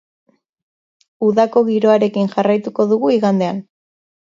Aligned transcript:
Udako 1.29 1.65
giroarekin 1.69 2.35
jarraituko 2.35 2.91
dugu 2.97 3.17
igandean. 3.23 3.67